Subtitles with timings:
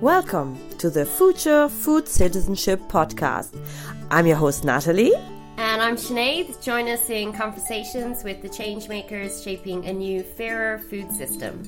[0.00, 3.54] Welcome to the Future Food Citizenship Podcast.
[4.10, 5.12] I'm your host, Natalie.
[5.58, 6.62] And I'm Sinead.
[6.62, 11.62] Join us in conversations with the changemakers shaping a new, fairer food system.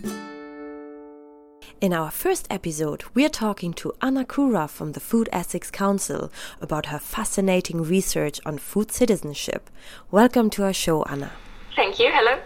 [1.82, 6.86] In our first episode, we're talking to Anna Cura from the Food Ethics Council about
[6.86, 9.68] her fascinating research on food citizenship.
[10.10, 11.32] Welcome to our show, Anna.
[11.76, 12.08] Thank you.
[12.10, 12.40] Hello.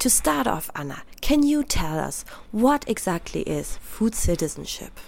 [0.00, 4.98] To start off, Anna, can you tell us what exactly is food citizenship?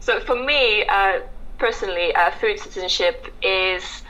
[0.00, 1.20] So, for me uh,
[1.58, 4.02] personally, uh, food citizenship is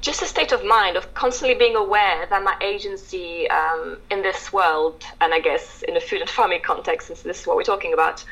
[0.00, 4.52] just a state of mind of constantly being aware that my agency um, in this
[4.52, 7.64] world, and I guess in a food and farming context, since this is what we're
[7.64, 8.24] talking about,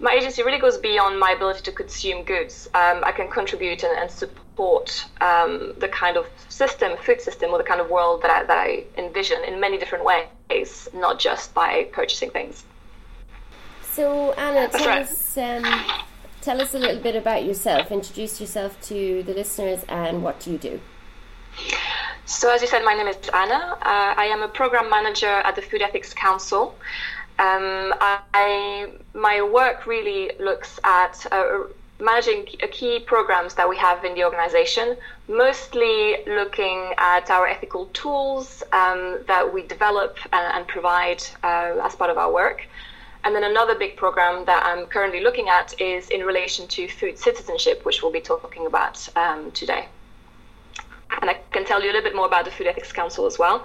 [0.00, 2.68] my agency really goes beyond my ability to consume goods.
[2.74, 7.58] Um, I can contribute and, and support um, the kind of system, food system, or
[7.58, 11.52] the kind of world that I, that I envision in many different ways, not just
[11.52, 12.64] by purchasing things.
[13.82, 15.02] So, Anna, tell right.
[15.02, 15.64] us um,
[16.40, 17.90] tell us a little bit about yourself.
[17.90, 20.80] Introduce yourself to the listeners, and what do you do?
[22.24, 23.76] So, as you said, my name is Anna.
[23.80, 26.76] Uh, I am a program manager at the Food Ethics Council.
[27.38, 31.64] Um, I, my work really looks at uh,
[32.00, 34.96] managing key programs that we have in the organization,
[35.28, 41.94] mostly looking at our ethical tools um, that we develop and, and provide uh, as
[41.94, 42.66] part of our work.
[43.24, 47.18] And then another big program that I'm currently looking at is in relation to food
[47.18, 49.88] citizenship, which we'll be talking about um, today.
[51.20, 53.38] And I can tell you a little bit more about the Food Ethics Council as
[53.38, 53.64] well.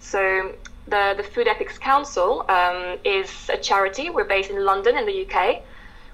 [0.00, 0.54] So,
[0.90, 4.10] the, the Food Ethics Council um, is a charity.
[4.10, 5.62] We're based in London, in the UK.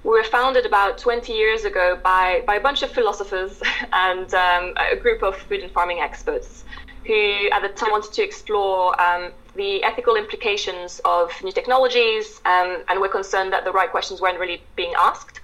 [0.04, 3.60] We were founded about 20 years ago by, by a bunch of philosophers
[3.92, 6.64] and um, a group of food and farming experts
[7.06, 12.82] who, at the time, wanted to explore um, the ethical implications of new technologies, um,
[12.88, 15.40] and we're concerned that the right questions weren't really being asked.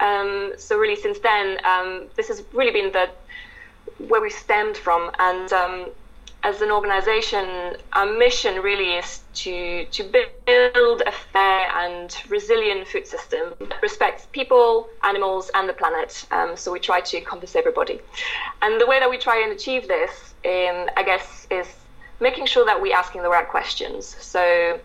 [0.00, 3.08] Um, so, really, since then, um, this has really been the
[4.08, 5.52] where we stemmed from, and
[6.46, 13.04] as an organization, our mission really is to, to build a fair and resilient food
[13.04, 16.24] system that respects people, animals, and the planet.
[16.30, 18.00] Um, so we try to encompass everybody.
[18.62, 20.12] And the way that we try and achieve this,
[20.44, 21.66] um, I guess, is
[22.20, 24.14] making sure that we're asking the right questions.
[24.20, 24.78] So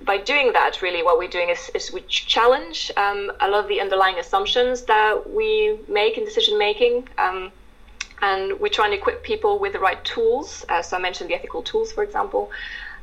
[0.00, 3.68] by doing that, really, what we're doing is, is we challenge um, a lot of
[3.68, 7.06] the underlying assumptions that we make in decision making.
[7.18, 7.52] Um,
[8.24, 10.64] and we try and equip people with the right tools.
[10.68, 12.50] Uh, so I mentioned the ethical tools, for example,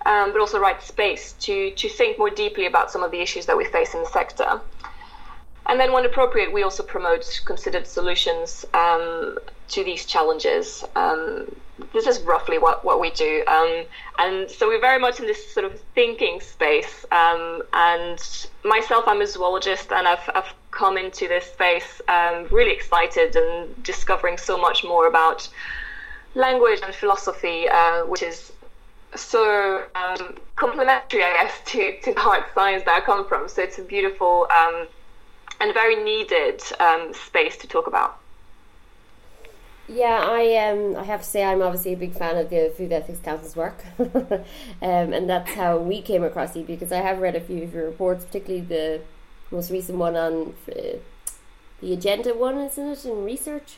[0.05, 3.45] um, but also right space to to think more deeply about some of the issues
[3.45, 4.51] that we face in the sector.
[5.71, 9.37] And then, when appropriate, we also promote considered solutions um,
[9.69, 10.83] to these challenges.
[10.97, 11.55] Um,
[11.93, 13.41] this is roughly what, what we do.
[13.47, 13.85] Um,
[14.19, 17.05] and so we're very much in this sort of thinking space.
[17.13, 18.19] Um, and
[18.65, 23.81] myself, I'm a zoologist, and I've, I've come into this space um, really excited and
[23.81, 25.47] discovering so much more about
[26.35, 28.51] language and philosophy, uh, which is
[29.15, 33.47] so um, complementary, I guess, to, to the hard science that I come from.
[33.47, 34.47] So it's a beautiful
[35.61, 38.17] and very needed um, space to talk about.
[39.87, 42.93] Yeah, I um I have to say I'm obviously a big fan of the Food
[42.93, 44.47] Ethics Council's work, um,
[44.81, 47.85] and that's how we came across you because I have read a few of your
[47.85, 49.01] reports, particularly the
[49.51, 50.97] most recent one on uh,
[51.81, 53.77] the agenda one, isn't it, in research?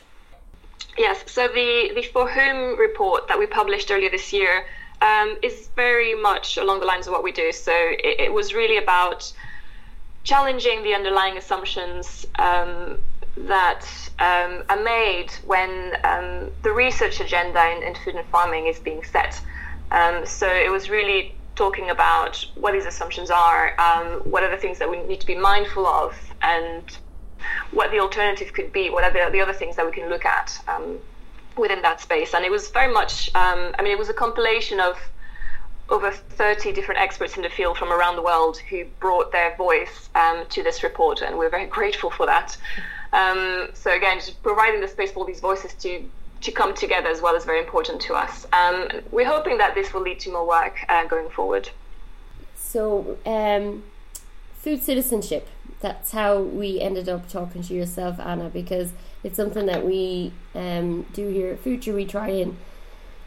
[0.96, 1.24] Yes.
[1.26, 4.66] So the the For Whom report that we published earlier this year
[5.02, 7.50] um, is very much along the lines of what we do.
[7.50, 9.32] So it, it was really about
[10.24, 12.98] challenging the underlying assumptions um,
[13.36, 13.84] that
[14.18, 19.02] um, are made when um, the research agenda in, in, food and farming is being
[19.04, 19.40] set.
[19.90, 24.56] Um, so it was really talking about what these assumptions are, um, what are the
[24.56, 26.84] things that we need to be mindful of, and
[27.70, 30.24] what the alternative could be, what are the, the other things that we can look
[30.24, 30.58] at
[31.56, 32.34] within that space.
[32.34, 34.96] And it was very much, I mean, it was a compilation of
[35.94, 40.10] over 30 different experts in the field from around the world who brought their voice
[40.16, 42.56] um, to this report, and we're very grateful for that.
[43.12, 46.04] Um, so again, just providing the space for all these voices to
[46.40, 48.46] to come together as well is very important to us.
[48.52, 51.70] Um, we're hoping that this will lead to more work uh, going forward.
[52.54, 53.82] So, um,
[54.58, 55.48] food citizenship.
[55.80, 58.92] That's how we ended up talking to yourself, Anna, because
[59.22, 61.94] it's something that we um, do here at Future.
[61.94, 62.58] We try and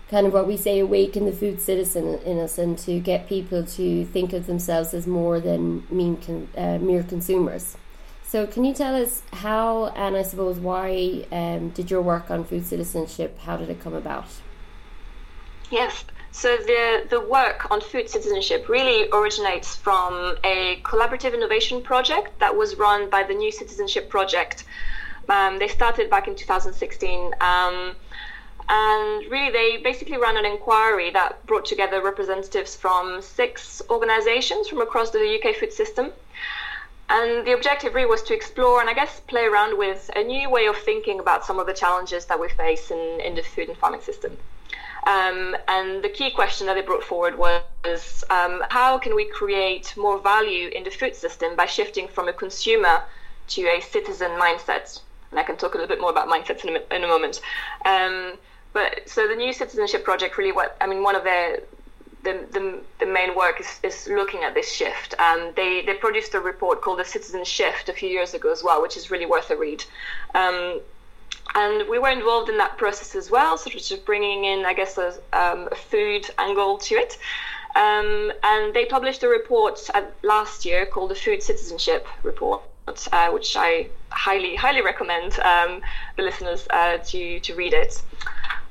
[0.09, 3.63] kind of what we say awaken the food citizen in us and to get people
[3.65, 7.75] to think of themselves as more than mean con- uh, mere consumers.
[8.23, 12.43] So, can you tell us how, and I suppose why, um, did your work on
[12.43, 13.39] food citizenship?
[13.39, 14.27] How did it come about?
[15.69, 16.03] Yes.
[16.31, 22.55] So the the work on food citizenship really originates from a collaborative innovation project that
[22.55, 24.65] was run by the New Citizenship Project.
[25.29, 27.33] Um, they started back in 2016.
[27.41, 27.95] Um,
[28.69, 34.81] and really, they basically ran an inquiry that brought together representatives from six organizations from
[34.81, 36.11] across the UK food system.
[37.09, 40.49] And the objective really was to explore and I guess play around with a new
[40.49, 43.69] way of thinking about some of the challenges that we face in, in the food
[43.69, 44.37] and farming system.
[45.05, 49.95] Um, and the key question that they brought forward was um, how can we create
[49.95, 53.03] more value in the food system by shifting from a consumer
[53.49, 54.99] to a citizen mindset?
[55.31, 57.39] And I can talk a little bit more about mindsets in a, in a moment.
[57.85, 58.33] Um,
[58.77, 61.61] but so the new citizenship project really what I mean one of their
[62.23, 65.17] the, the, the main work is, is looking at this shift.
[65.19, 68.63] Um, they, they produced a report called The Citizen Shift a few years ago as
[68.63, 69.85] well, which is really worth a read.
[70.35, 70.81] Um,
[71.55, 74.73] and we were involved in that process as well, sort of just bringing in, I
[74.73, 77.17] guess, a, um, a food angle to it.
[77.75, 79.79] Um, and they published a report
[80.23, 82.61] last year called the Food Citizenship Report,
[83.13, 85.81] uh, which I highly, highly recommend um,
[86.17, 88.01] the listeners uh, to, to read it.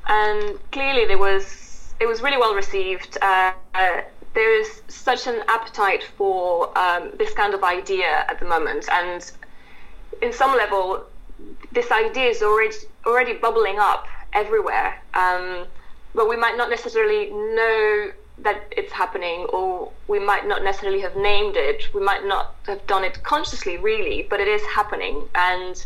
[0.06, 3.18] And clearly, there was it was really well received.
[3.20, 4.02] Uh, uh,
[4.34, 9.32] there is such an appetite for um, this kind of idea at the moment, and
[10.22, 11.04] in some level,
[11.72, 12.76] this idea is already
[13.06, 15.00] already bubbling up everywhere.
[15.14, 15.66] Um,
[16.14, 21.16] but we might not necessarily know that it's happening, or we might not necessarily have
[21.16, 21.92] named it.
[21.94, 25.28] We might not have done it consciously, really, but it is happening.
[25.34, 25.82] And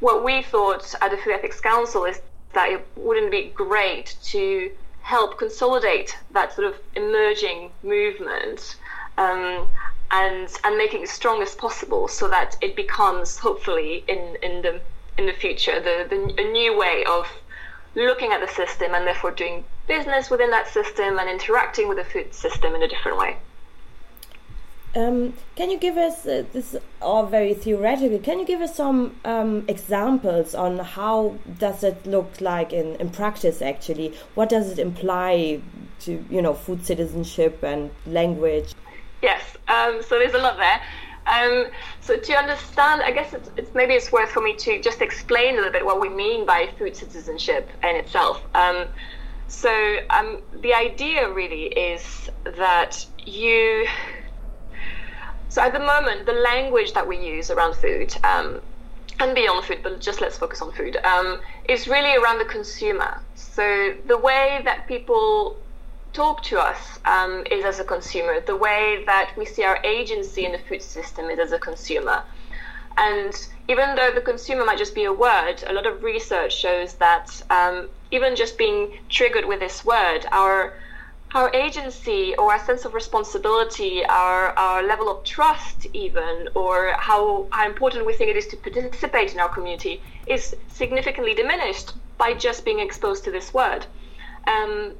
[0.00, 2.20] what we thought at the Food Ethics Council is
[2.54, 4.70] that it wouldn't be great to
[5.02, 8.76] help consolidate that sort of emerging movement
[9.18, 9.66] um,
[10.10, 14.80] and and make it strong as possible so that it becomes hopefully in in the
[15.18, 17.26] in the future the, the a new way of
[17.94, 22.04] looking at the system and therefore doing business within that system and interacting with the
[22.04, 23.36] food system in a different way.
[24.96, 28.18] Um, can you give us uh, this all very theoretical?
[28.20, 33.10] Can you give us some um, examples on how does it look like in, in
[33.10, 33.60] practice?
[33.60, 35.60] Actually, what does it imply
[36.00, 38.72] to you know food citizenship and language?
[39.20, 40.80] Yes, um, so there's a lot there.
[41.26, 41.66] Um,
[42.00, 45.54] so to understand, I guess it's, it's, maybe it's worth for me to just explain
[45.54, 48.42] a little bit what we mean by food citizenship in itself.
[48.54, 48.86] Um,
[49.48, 53.86] so um, the idea really is that you
[55.54, 58.60] so at the moment, the language that we use around food, um,
[59.20, 63.20] and beyond food, but just let's focus on food, um, is really around the consumer.
[63.36, 65.56] So the way that people
[66.12, 68.40] talk to us um, is as a consumer.
[68.40, 72.24] The way that we see our agency in the food system is as a consumer.
[72.96, 73.32] And
[73.68, 77.30] even though the consumer might just be a word, a lot of research shows that
[77.50, 80.72] um, even just being triggered with this word, our
[81.34, 87.46] our agency or our sense of responsibility, our, our level of trust, even, or how,
[87.50, 92.32] how important we think it is to participate in our community, is significantly diminished by
[92.32, 93.84] just being exposed to this word.
[94.46, 94.92] Um,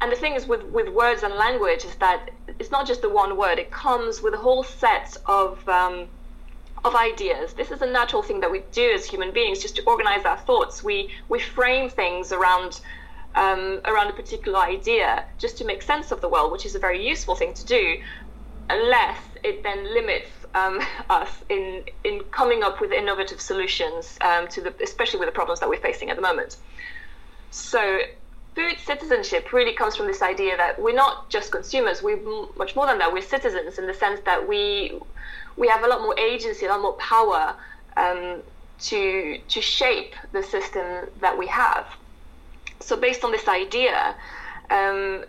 [0.00, 2.30] and the thing is with, with words and language is that
[2.60, 5.68] it's not just the one word, it comes with a whole set of.
[5.68, 6.08] Um,
[6.84, 7.52] of ideas.
[7.52, 10.36] This is a natural thing that we do as human beings, just to organize our
[10.38, 10.82] thoughts.
[10.82, 12.80] We we frame things around
[13.34, 16.78] um, around a particular idea just to make sense of the world, which is a
[16.78, 17.96] very useful thing to do,
[18.70, 20.80] unless it then limits um,
[21.10, 25.60] us in in coming up with innovative solutions um, to the, especially with the problems
[25.60, 26.56] that we're facing at the moment.
[27.50, 28.00] So.
[28.54, 32.20] Food citizenship really comes from this idea that we're not just consumers, we're
[32.58, 33.10] much more than that.
[33.10, 35.00] We're citizens in the sense that we
[35.56, 37.54] we have a lot more agency, a lot more power
[37.96, 38.42] um,
[38.80, 41.86] to to shape the system that we have
[42.82, 44.14] so based on this idea,
[44.70, 45.24] um,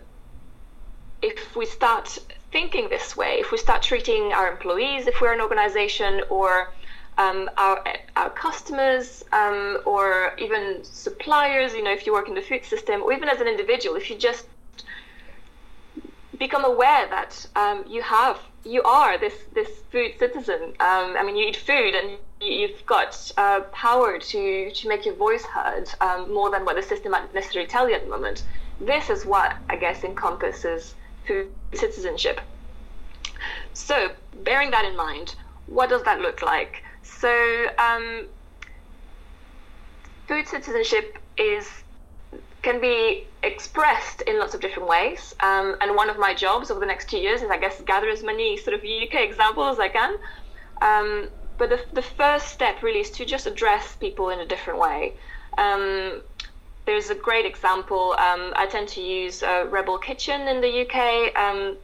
[1.22, 2.18] if we start
[2.52, 6.72] thinking this way, if we start treating our employees, if we're an organization, or
[7.18, 7.82] um, our
[8.16, 13.02] our customers, um, or even suppliers, you know, if you work in the food system,
[13.02, 14.46] or even as an individual, if you just
[16.38, 20.60] become aware that um, you have you are this this food citizen.
[20.80, 25.14] Um, I mean, you eat food and you've got uh, power to to make your
[25.14, 28.44] voice heard um, more than what the system might necessarily tell you at the moment.
[28.80, 30.94] This is what I guess encompasses
[31.26, 32.40] food citizenship.
[33.72, 34.10] So,
[34.42, 35.36] bearing that in mind,
[35.66, 36.82] what does that look like?
[37.02, 38.26] So, um,
[40.26, 41.68] food citizenship is
[42.62, 45.34] can be expressed in lots of different ways.
[45.40, 48.08] Um, and one of my jobs over the next two years is, I guess, gather
[48.08, 50.16] as many sort of UK examples as I can.
[51.56, 55.12] But the, the first step really is to just address people in a different way.
[55.56, 56.22] Um,
[56.86, 58.12] there's a great example.
[58.12, 61.76] Um, I tend to use uh, Rebel Kitchen in the UK um,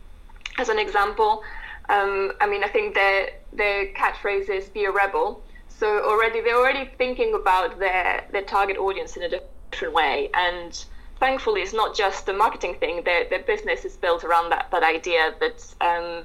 [0.58, 1.42] as an example.
[1.88, 6.56] Um, I mean, I think their their catchphrase is "Be a rebel." So already they're
[6.56, 10.84] already thinking about their their target audience in a different way, and
[11.18, 13.02] thankfully, it's not just a marketing thing.
[13.04, 16.24] Their their business is built around that that idea that um,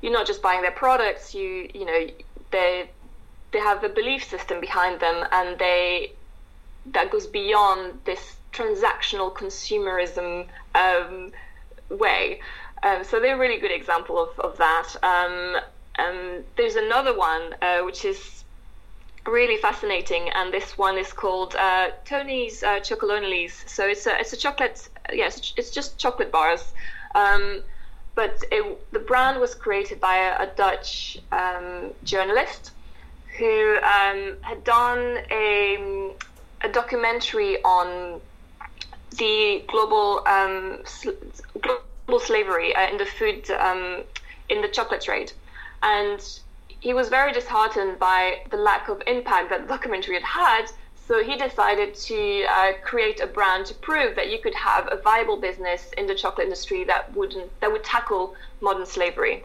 [0.00, 1.34] you're not just buying their products.
[1.34, 2.06] You you know
[2.50, 2.88] they
[3.52, 6.12] they have a belief system behind them, and they
[6.92, 11.32] that goes beyond this transactional consumerism um,
[11.90, 12.40] way.
[12.82, 14.94] Um, so they're a really good example of, of that.
[15.02, 15.56] Um,
[15.98, 18.44] um, there's another one uh, which is
[19.26, 23.64] really fascinating, and this one is called uh, Tony's uh, Chocolonely's.
[23.66, 24.88] So it's a it's a chocolate.
[25.12, 26.72] Yeah, it's just chocolate bars.
[27.14, 27.62] Um,
[28.16, 32.72] but it, the brand was created by a, a Dutch um, journalist
[33.38, 36.12] who um, had done a,
[36.62, 38.20] a documentary on
[39.18, 41.10] the global um, sl-
[41.60, 44.02] global slavery uh, in the food um,
[44.48, 45.32] in the chocolate trade,
[45.82, 46.40] and
[46.80, 50.66] he was very disheartened by the lack of impact that the documentary had had.
[51.06, 54.96] So he decided to uh, create a brand to prove that you could have a
[54.96, 59.44] viable business in the chocolate industry that wouldn't that would tackle modern slavery.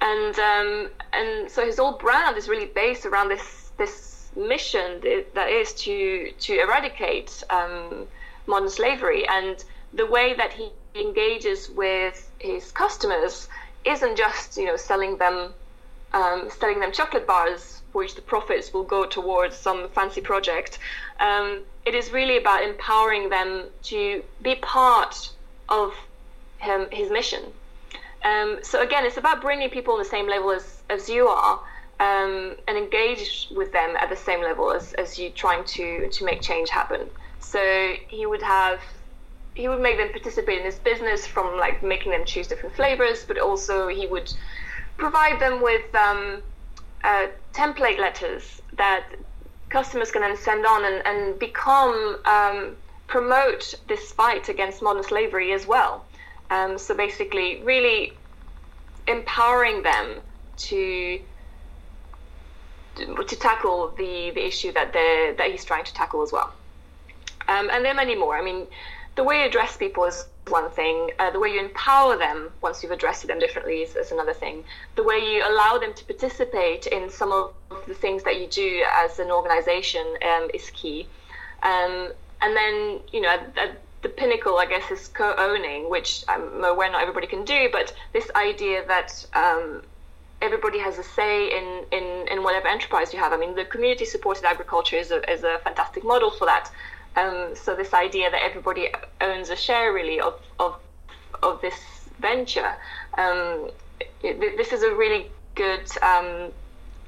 [0.00, 5.00] And um, and so his whole brand is really based around this this mission
[5.34, 8.08] that is to to eradicate um,
[8.48, 9.28] modern slavery.
[9.28, 13.48] And the way that he engages with his customers
[13.84, 15.54] isn't just you know selling them
[16.12, 20.78] um, selling them chocolate bars which the profits will go towards some fancy project.
[21.20, 25.30] Um, it is really about empowering them to be part
[25.68, 25.94] of
[26.58, 27.42] him, his mission.
[28.24, 31.60] Um, so again, it's about bringing people on the same level as, as you are
[32.00, 36.24] um, and engage with them at the same level as, as you trying to, to
[36.24, 37.08] make change happen.
[37.40, 38.80] So he would have
[39.54, 43.24] he would make them participate in his business from like making them choose different flavors,
[43.24, 44.32] but also he would
[44.96, 46.42] provide them with um,
[47.04, 49.04] uh, template letters that
[49.68, 55.52] customers can then send on and, and become um, promote this fight against modern slavery
[55.52, 56.04] as well.
[56.50, 58.12] Um, so basically, really
[59.06, 60.20] empowering them
[60.56, 61.20] to
[62.96, 66.52] to tackle the, the issue that they that he's trying to tackle as well.
[67.48, 68.36] Um, and there are many more.
[68.36, 68.66] I mean,
[69.16, 71.10] the way you address people is one thing.
[71.18, 74.64] Uh, the way you empower them once you've addressed them differently is, is, another thing.
[74.96, 77.54] The way you allow them to participate in some of
[77.86, 81.06] the things that you do as an organization um, is key.
[81.62, 83.38] Um, and then, you know,
[84.02, 88.30] the pinnacle, I guess, is co-owning, which I'm aware not everybody can do, but this
[88.36, 89.82] idea that um,
[90.42, 93.32] everybody has a say in, in, in whatever enterprise you have.
[93.32, 96.70] I mean, the community-supported agriculture is a, is a fantastic model for that.
[97.16, 98.90] Um, so this idea that everybody
[99.20, 100.80] owns a share really of of,
[101.42, 101.74] of this
[102.20, 102.74] venture,
[103.16, 103.70] um,
[104.22, 106.50] it, this is a really good um,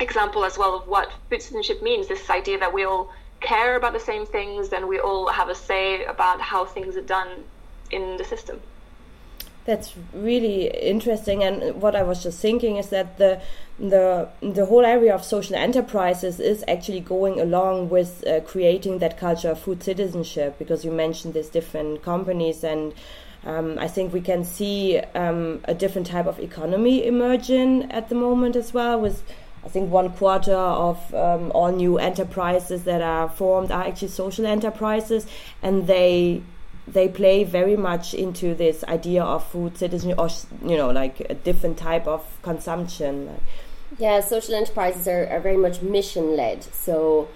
[0.00, 2.08] example as well of what food citizenship means.
[2.08, 5.54] This idea that we all care about the same things and we all have a
[5.54, 7.44] say about how things are done
[7.90, 8.60] in the system.
[9.64, 11.42] That's really interesting.
[11.42, 13.40] And what I was just thinking is that the
[13.78, 19.18] the the whole area of social enterprises is actually going along with uh, creating that
[19.18, 22.95] culture of food citizenship because you mentioned these different companies and
[23.45, 28.14] um, I think we can see um, a different type of economy emerging at the
[28.14, 29.23] moment as well with
[29.62, 34.47] I think one quarter of um, all new enterprises that are formed are actually social
[34.47, 35.26] enterprises
[35.62, 36.42] and they
[36.88, 40.28] they play very much into this idea of food citizenship or
[40.64, 43.40] you know like a different type of consumption
[43.99, 47.29] yeah social enterprises are, are very much mission led so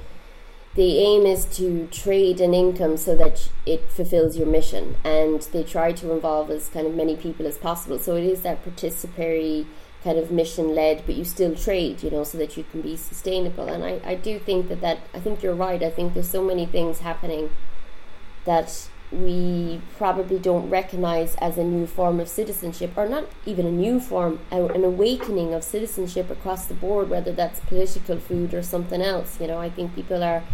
[0.74, 4.96] the aim is to trade an income so that it fulfills your mission.
[5.02, 7.98] And they try to involve as kind of many people as possible.
[7.98, 9.66] So it is that participatory
[10.04, 12.96] kind of mission led but you still trade you know so that you can be
[12.96, 13.68] sustainable.
[13.68, 15.82] And I, I do think that that I think you're right.
[15.82, 17.50] I think there's so many things happening
[18.44, 23.70] that we probably don't recognize as a new form of citizenship, or not even a
[23.70, 29.02] new form, an awakening of citizenship across the board, whether that's political food or something
[29.02, 29.40] else.
[29.40, 30.44] You know, I think people are,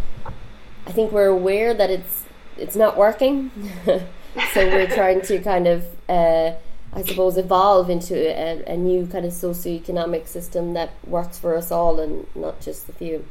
[0.87, 2.23] I think we're aware that it's
[2.57, 3.51] it's not working,
[3.85, 4.01] so
[4.55, 6.53] we're trying to kind of, uh,
[6.93, 11.71] I suppose, evolve into a, a new kind of socioeconomic system that works for us
[11.71, 13.25] all and not just the few.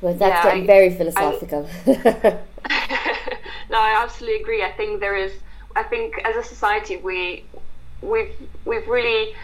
[0.00, 1.68] But that's yeah, getting I, very philosophical.
[1.86, 2.38] I,
[3.70, 4.62] no, I absolutely agree.
[4.62, 5.32] I think there is.
[5.74, 7.44] I think as a society, we
[8.02, 9.34] we've we've really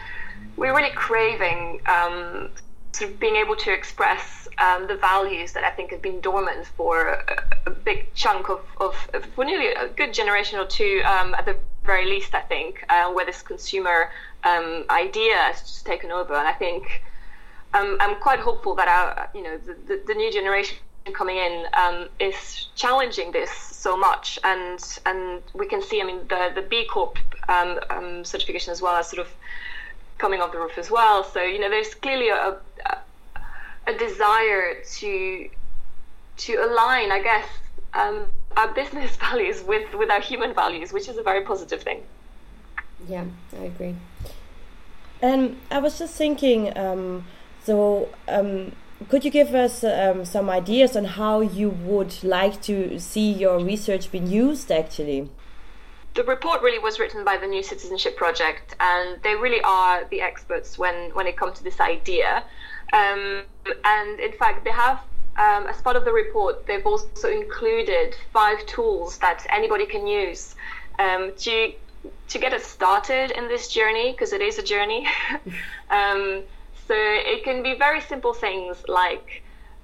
[0.57, 2.51] we're really craving um,
[2.93, 6.67] sort of being able to express um, the values that I think have been dormant
[6.77, 11.03] for a, a big chunk of, of, of, for nearly a good generation or two,
[11.05, 14.11] um, at the very least, I think, uh, where this consumer
[14.45, 16.35] um, idea has just taken over.
[16.35, 17.03] And I think
[17.75, 20.79] um, I'm quite hopeful that our, you know, the, the, the new generation
[21.13, 26.21] coming in um, is challenging this so much, and and we can see, I mean,
[26.29, 29.29] the the B Corp um, um, certification as well as sort of
[30.19, 31.25] coming off the roof as well.
[31.25, 32.99] So you know, there's clearly a, a,
[33.87, 35.49] a desire to
[36.39, 37.49] to align, I guess,
[37.95, 42.03] um, our business values with with our human values, which is a very positive thing.
[43.09, 43.25] Yeah,
[43.61, 43.95] I agree.
[45.21, 47.25] And I was just thinking, um,
[47.65, 48.73] so um,
[49.09, 53.59] could you give us um, some ideas on how you would like to see your
[53.59, 55.29] research being used actually?
[56.15, 60.21] The report really was written by the New Citizenship Project, and they really are the
[60.21, 62.43] experts when, when it comes to this idea.
[62.93, 63.43] Um,
[63.85, 64.99] and in fact, they have,
[65.37, 70.57] um, as part of the report, they've also included five tools that anybody can use
[70.99, 71.73] um, to
[72.29, 75.07] to get us started in this journey, because it is a journey.
[75.91, 76.43] Um,
[76.89, 79.43] so it can be very simple things like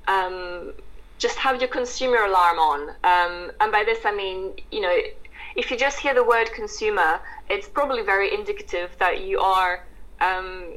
[0.08, 0.72] um,
[1.18, 2.80] just have your consumer alarm on.
[3.04, 4.96] Um, and by this, I mean, you know,
[5.54, 7.20] if you just hear the word consumer,
[7.50, 9.84] it's probably very indicative that you are
[10.20, 10.76] um,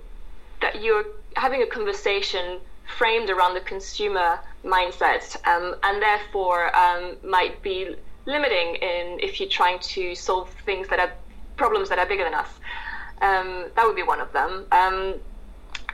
[0.62, 1.05] that you're
[1.36, 2.60] having a conversation
[2.98, 9.50] framed around the consumer mindset, um, and therefore um, might be limiting in if you're
[9.50, 11.12] trying to solve things that are
[11.55, 12.50] problems that are bigger than us.
[13.22, 14.65] Um, that would be one of them.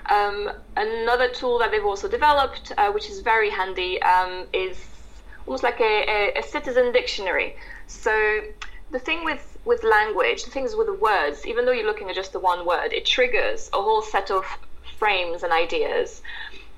[0.09, 4.77] Um, another tool that they've also developed, uh, which is very handy, um, is
[5.45, 7.55] almost like a, a, a, citizen dictionary.
[7.87, 8.41] So
[8.91, 12.15] the thing with, with language, the things with the words, even though you're looking at
[12.15, 14.45] just the one word, it triggers a whole set of
[14.97, 16.21] frames and ideas.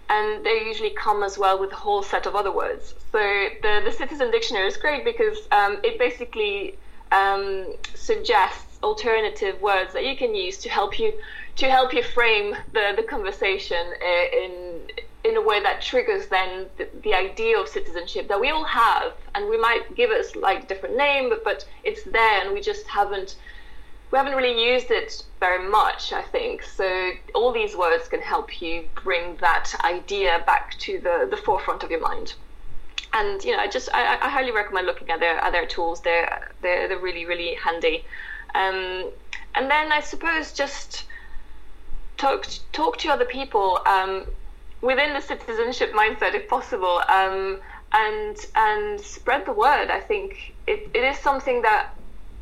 [0.10, 2.94] And they usually come as well with a whole set of other words.
[3.12, 3.20] So
[3.62, 6.78] the, the citizen dictionary is great because um, it basically
[7.12, 11.14] um, suggests alternative words that you can use to help you
[11.56, 14.80] to help you frame the, the conversation uh, in
[15.26, 19.14] in a way that triggers then the, the, idea of citizenship that we all have.
[19.34, 22.86] And we might give it like different name but, but it's there and we just
[22.86, 23.36] haven't
[24.12, 26.62] we haven't really used it very much i think.
[26.62, 31.84] So all these words can help you bring that idea back to the, the forefront
[31.84, 32.36] of your mind.
[33.14, 36.02] And you know i just i, I highly recommend looking at their other tools.
[36.02, 38.06] They're, they're they're really really handy
[38.60, 39.12] um,
[39.56, 41.06] and then i suppose just
[42.18, 44.26] talk talk to other people um,
[44.82, 47.60] within the citizenship mindset, if possible, um,
[47.94, 49.90] and and spread the word.
[49.90, 51.90] I think it, it is something that,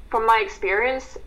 [0.09, 1.17] from my experience,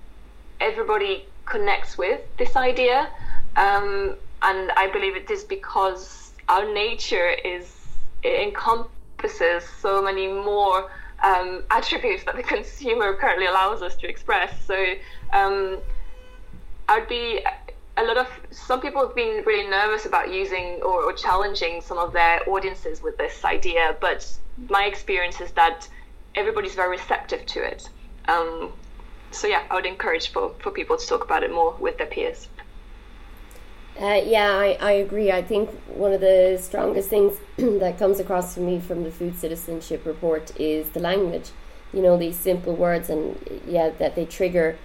[0.60, 3.08] everybody connects with this idea,
[3.56, 7.72] um, and I believe it is because our nature is
[8.22, 10.90] it encompasses so many more
[11.22, 14.64] um, attributes that the consumer currently allows us to express.
[14.64, 14.94] So
[15.32, 15.78] um,
[16.88, 17.40] I'd be
[17.96, 21.96] a lot of some people have been really nervous about using or, or, challenging some
[21.96, 24.30] of their audiences with this idea, but
[24.68, 25.88] my experience is that
[26.34, 27.88] everybody's very receptive to it.
[28.28, 28.72] Um,
[29.30, 32.06] so yeah, I would encourage for, for people to talk about it more with their
[32.06, 32.48] peers.
[33.98, 35.32] Uh, yeah, I, I agree.
[35.32, 39.38] I think one of the strongest things that comes across for me from the food
[39.38, 41.50] citizenship report is the language.
[41.94, 44.76] You know, these simple words, and yeah, that they trigger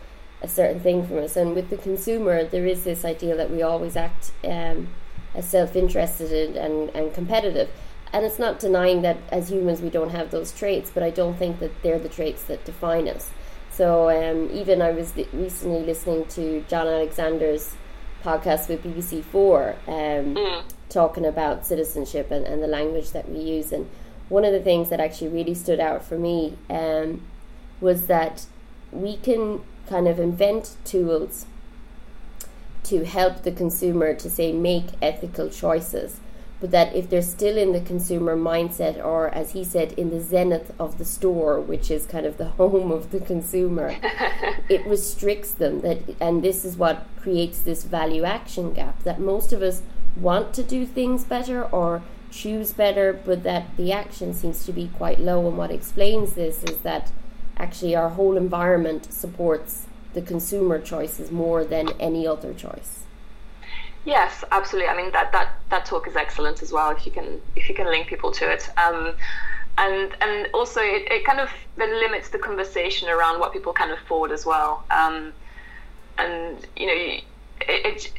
[0.41, 1.35] a certain thing from us.
[1.35, 4.87] And with the consumer, there is this idea that we always act um,
[5.35, 7.69] as self interested and, and competitive.
[8.13, 11.35] And it's not denying that as humans we don't have those traits, but I don't
[11.35, 13.31] think that they're the traits that define us.
[13.71, 17.75] So um, even I was recently listening to Jon Alexander's
[18.23, 20.63] podcast with BBC Four, um, mm.
[20.89, 23.71] talking about citizenship and, and the language that we use.
[23.71, 23.89] And
[24.29, 27.21] one of the things that actually really stood out for me um,
[27.79, 28.45] was that
[28.91, 31.45] we can kind of invent tools
[32.83, 36.19] to help the consumer to say make ethical choices
[36.61, 40.21] but that if they're still in the consumer mindset or as he said in the
[40.21, 43.95] zenith of the store which is kind of the home of the consumer
[44.69, 49.51] it restricts them that and this is what creates this value action gap that most
[49.51, 49.81] of us
[50.15, 54.87] want to do things better or choose better but that the action seems to be
[54.95, 57.11] quite low and what explains this is that
[57.57, 63.00] actually our whole environment supports the consumer choices more than any other choice.
[64.05, 64.89] Yes, absolutely.
[64.89, 66.89] I mean that that that talk is excellent as well.
[66.91, 69.13] If you can if you can link people to it, um,
[69.77, 73.91] and and also it, it kind of then limits the conversation around what people can
[73.91, 74.85] afford as well.
[74.89, 75.33] Um,
[76.17, 76.93] and you know,
[77.67, 78.11] it,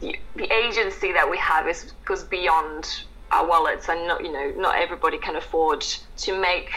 [0.00, 4.52] it, the agency that we have is goes beyond our wallets, and not you know
[4.56, 5.82] not everybody can afford
[6.18, 6.70] to make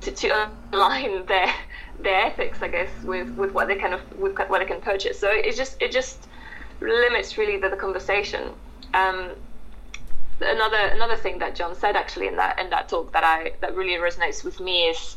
[0.00, 1.52] to, to align their
[2.00, 5.18] their ethics, I guess, with, with what they can with what they can purchase.
[5.20, 6.27] So it just it just
[6.80, 8.52] limits really the, the conversation.
[8.94, 9.30] Um,
[10.40, 13.74] another another thing that Jon said actually in that in that talk that I that
[13.74, 15.16] really resonates with me is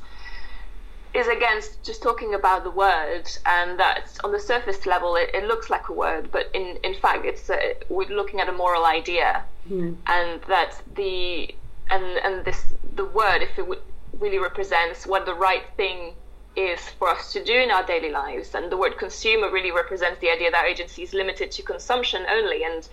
[1.14, 5.44] is against just talking about the word and that on the surface level it, it
[5.44, 8.86] looks like a word but in in fact it's a, we're looking at a moral
[8.86, 9.96] idea mm.
[10.08, 11.54] and that the
[11.90, 13.82] and and this the word if it would
[14.20, 16.14] really represents what the right thing
[16.56, 20.20] is for us to do in our daily lives and the word consumer really represents
[20.20, 22.90] the idea that agency is limited to consumption only and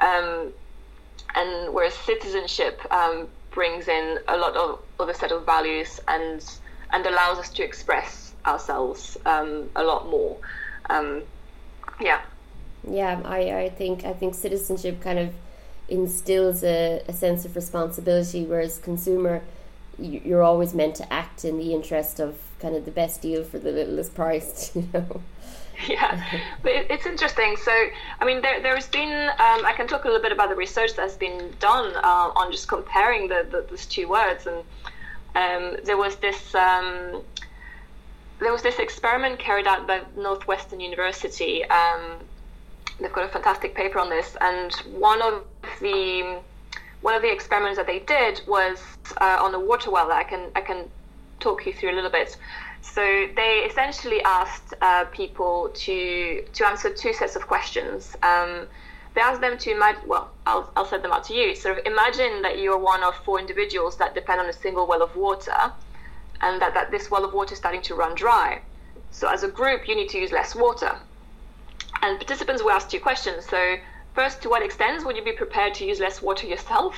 [0.00, 0.52] um,
[1.34, 6.44] and whereas citizenship um, brings in a lot of other set of values and
[6.92, 10.36] and allows us to express ourselves um, a lot more.
[10.90, 11.22] Um,
[12.00, 12.22] yeah.
[12.88, 15.32] Yeah, I, I think I think citizenship kind of
[15.88, 19.42] instills a, a sense of responsibility, whereas consumer,
[19.98, 23.58] you're always meant to act in the interest of kind of the best deal for
[23.58, 25.20] the littlest price, you know.
[25.88, 26.24] yeah,
[26.62, 27.56] but it's interesting.
[27.56, 27.72] So,
[28.20, 30.94] I mean, there, there's been, um, I can talk a little bit about the research
[30.94, 34.46] that's been done uh, on just comparing the, the, those two words.
[34.46, 34.58] And
[35.34, 37.22] um, there was this, um,
[38.38, 41.64] there was this experiment carried out by Northwestern University.
[41.64, 42.18] Um,
[43.00, 45.44] they've got a fantastic paper on this, and one of
[45.80, 46.40] the
[47.00, 48.80] one of the experiments that they did was
[49.20, 50.10] uh, on a water well.
[50.12, 50.88] I can I can
[51.42, 52.36] talk you through a little bit.
[52.80, 53.02] So
[53.36, 58.16] they essentially asked uh, people to to answer two sets of questions.
[58.22, 58.66] Um,
[59.14, 60.02] they asked them to imagine.
[60.06, 61.54] Well, I'll I'll set them out to you.
[61.54, 65.02] Sort of imagine that you're one of four individuals that depend on a single well
[65.02, 65.60] of water,
[66.40, 68.60] and that, that this well of water is starting to run dry.
[69.10, 70.92] So as a group, you need to use less water.
[72.02, 73.46] And participants were asked two questions.
[73.46, 73.76] So
[74.14, 76.96] first, to what extent would you be prepared to use less water yourself?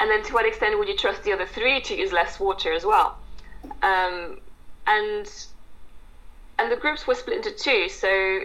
[0.00, 2.72] And then to what extent would you trust the other three to use less water
[2.72, 3.18] as well?
[3.82, 4.40] Um,
[4.86, 5.30] and
[6.58, 7.88] and the groups were split into two.
[7.88, 8.40] So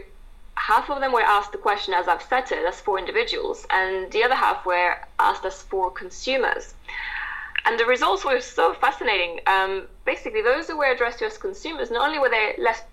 [0.55, 4.11] half of them were asked the question as I've said it, as for individuals, and
[4.11, 6.73] the other half were asked as for consumers.
[7.65, 9.39] And the results were so fascinating.
[9.47, 12.83] Um, basically, those who were addressed to as consumers, not only were they less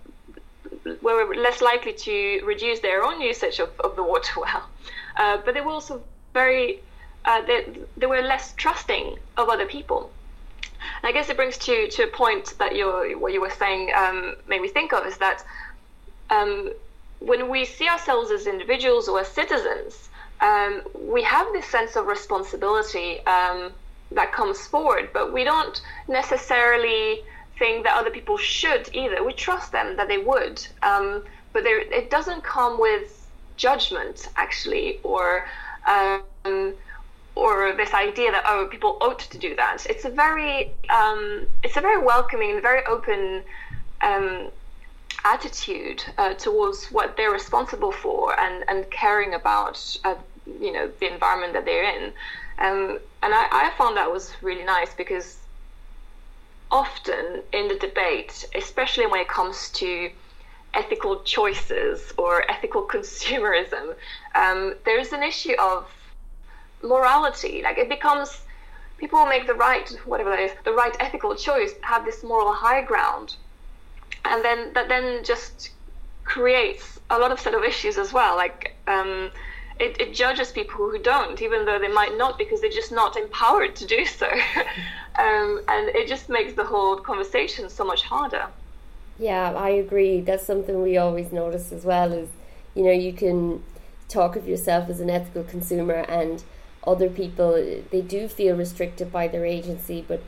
[1.02, 4.68] were less likely to reduce their own usage of, of the water well,
[5.16, 6.00] uh, but they were also
[6.32, 6.80] very
[7.24, 10.10] uh, they, they were less trusting of other people.
[11.02, 13.92] And I guess it brings to to a point that you what you were saying
[13.96, 15.44] um, made me think of is that
[16.30, 16.72] um,
[17.20, 20.08] when we see ourselves as individuals or as citizens,
[20.40, 23.72] um, we have this sense of responsibility um,
[24.12, 27.22] that comes forward, but we don't necessarily
[27.58, 29.22] think that other people should either.
[29.22, 34.98] We trust them that they would, um, but there, it doesn't come with judgment actually,
[35.02, 35.46] or
[35.86, 36.74] um,
[37.34, 39.86] or this idea that oh people ought to do that.
[39.88, 43.42] It's a very um, it's a very welcoming, very open
[44.00, 44.48] um,
[45.24, 50.14] attitude uh, towards what they're responsible for and and caring about uh,
[50.60, 52.12] you know the environment that they're in.
[52.58, 55.38] Um, and I, I found that was really nice because
[56.70, 60.10] often in the debate, especially when it comes to
[60.74, 63.94] ethical choices or ethical consumerism,
[64.34, 65.86] um, there's an issue of
[66.82, 67.62] morality.
[67.62, 68.42] Like it becomes
[68.98, 72.82] people make the right whatever that is, the right ethical choice, have this moral high
[72.82, 73.36] ground,
[74.24, 75.70] and then that then just
[76.24, 78.36] creates a lot of set of issues as well.
[78.36, 79.30] Like um,
[79.78, 83.16] it, it, judges people who don't, even though they might not, because they're just not
[83.16, 84.26] empowered to do so.
[85.18, 88.46] um, and it just makes the whole conversation so much harder.
[89.18, 90.20] Yeah, I agree.
[90.20, 92.12] That's something we always notice as well.
[92.12, 92.28] Is
[92.74, 93.62] you know you can
[94.08, 96.42] talk of yourself as an ethical consumer and
[96.86, 97.52] other people
[97.90, 100.22] they do feel restricted by their agency but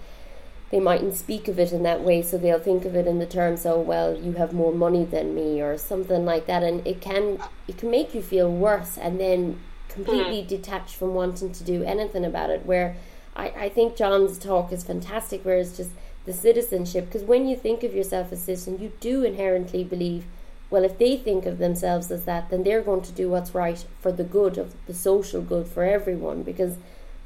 [0.71, 3.27] they mightn't speak of it in that way so they'll think of it in the
[3.27, 7.01] terms oh well you have more money than me or something like that and it
[7.01, 7.38] can
[7.69, 10.49] it can make you feel worse and then completely mm.
[10.49, 12.97] detached from wanting to do anything about it where
[13.37, 15.91] I, I think Jon's talk is fantastic where it's just
[16.25, 20.25] the citizenship because when you think of yourself as citizen you do inherently believe
[20.73, 23.85] well, if they think of themselves as that, then they're going to do what's right
[24.01, 26.79] for the good of the social good for everyone because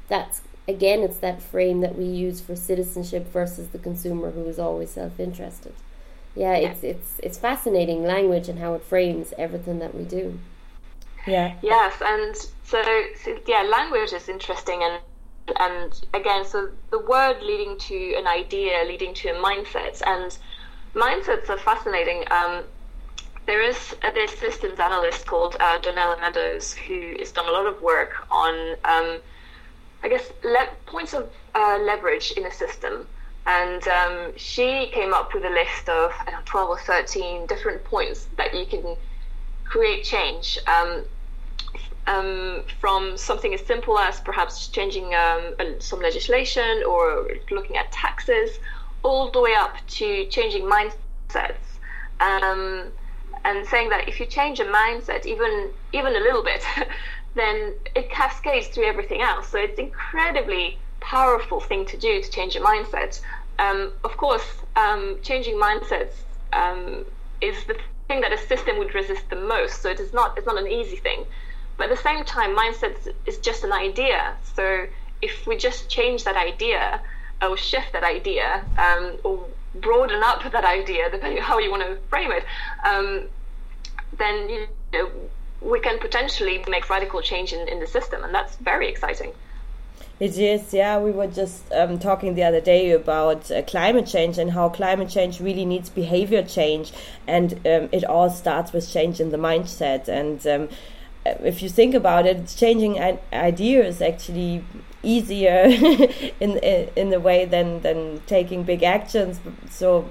[0.09, 4.59] that's again it's that frame that we use for citizenship versus the consumer who is
[4.59, 5.73] always self-interested.
[6.35, 10.37] Yeah, it's it's it's fascinating language and how it frames everything that we do.
[11.25, 11.53] Yeah.
[11.61, 12.83] Yes, and so,
[13.23, 15.01] so yeah, language is interesting and
[15.57, 20.37] and again, so the word leading to an idea, leading to a mindset, and
[20.93, 22.25] mindsets are fascinating.
[22.29, 22.65] Um,
[23.47, 27.81] there is a, systems analyst called uh, Donella Meadows who has done a lot of
[27.81, 29.19] work on, um,
[30.03, 33.07] I guess, le- points of uh, leverage in a system.
[33.47, 38.27] And um, she came up with a list of know, 12 or 13 different points
[38.35, 38.97] that you can
[39.63, 40.59] create change.
[40.67, 41.05] Um,
[42.05, 48.59] um, from something as simple as perhaps changing um, some legislation or looking at taxes,
[49.03, 51.55] all the way up to changing mindsets.
[52.19, 52.91] Um,
[53.47, 56.63] and saying that if you change a mindset even even a little bit,
[57.35, 59.47] then it cascades through everything else.
[59.47, 63.21] So it's incredibly powerful thing to do to change a mindset.
[63.57, 66.15] Um, of course, um, changing mindsets
[66.51, 67.05] um,
[67.41, 69.81] is the thing that a system would resist the most.
[69.81, 71.25] So it is not it's not an easy thing.
[71.77, 74.35] But at the same time, mindset is just an idea.
[74.55, 74.87] So
[75.21, 76.99] if we just change that idea
[77.41, 81.83] or shift that idea um, or broaden up that idea, depending on how you want
[81.83, 82.43] to frame it,
[82.83, 83.27] um,
[84.17, 85.09] then you know,
[85.61, 89.33] we can potentially make radical change in, in the system, and that's very exciting.
[90.19, 90.97] It is, yeah.
[90.97, 95.09] We were just um, talking the other day about uh, climate change and how climate
[95.09, 96.91] change really needs behavior change,
[97.27, 100.07] and um, it all starts with change in the mindset.
[100.07, 100.69] And um,
[101.25, 104.63] if you think about it, changing an idea actually
[105.03, 105.61] easier
[106.39, 109.39] in, in in a way than than taking big actions.
[109.69, 110.09] So,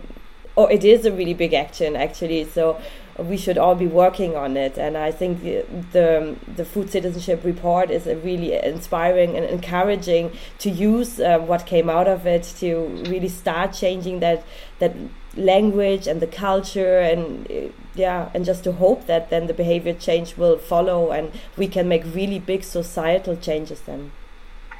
[0.54, 2.44] or it is a really big action actually.
[2.44, 2.80] So
[3.18, 4.78] we should all be working on it.
[4.78, 10.70] And I think the the, the food citizenship report is really inspiring and encouraging to
[10.70, 14.44] use uh, what came out of it to really start changing that
[14.78, 14.94] that
[15.36, 19.92] language and the culture and uh, yeah and just to hope that then the behavior
[19.92, 24.12] change will follow and we can make really big societal changes then.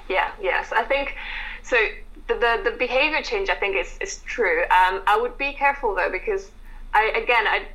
[0.09, 0.73] Yeah yes.
[0.73, 1.15] I think
[1.63, 1.77] so
[2.29, 4.63] the, the, the behavior change i think is, is true.
[4.65, 6.51] Um, i would be careful though because
[6.95, 7.67] i again i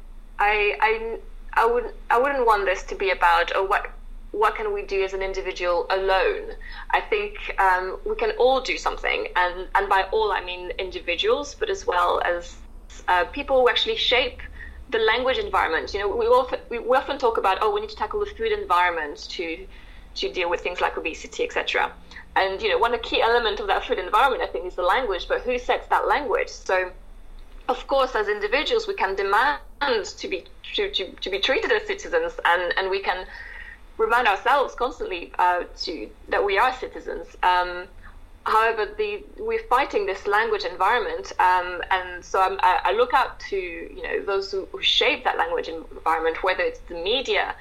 [0.41, 1.19] I I
[1.53, 3.91] I would I wouldn't want this to be about oh what
[4.31, 6.55] what can we do as an individual alone?
[6.91, 11.53] I think um, we can all do something, and and by all I mean individuals,
[11.53, 12.55] but as well as
[13.07, 14.41] uh, people who actually shape
[14.89, 15.93] the language environment.
[15.93, 18.51] You know, we often we often talk about oh we need to tackle the food
[18.51, 19.67] environment to
[20.15, 21.91] to deal with things like obesity, etc.
[22.35, 25.27] And you know, one key element of that food environment, I think, is the language.
[25.27, 26.49] But who sets that language?
[26.49, 26.91] So
[27.71, 29.59] of course, as individuals, we can demand
[30.05, 30.43] to be
[30.75, 33.25] to, to, to be treated as citizens, and, and we can
[33.97, 37.27] remind ourselves constantly uh, to that we are citizens.
[37.43, 37.87] Um,
[38.45, 43.57] however, the we're fighting this language environment, um, and so I, I look out to
[43.57, 47.55] you know those who, who, shape that language environment, whether it's the media,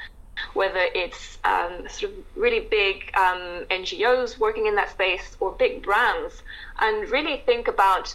[0.55, 5.83] whether it's um, sort of really big um, NGOs working in that space or big
[5.83, 6.43] brands,
[6.81, 8.15] and really think about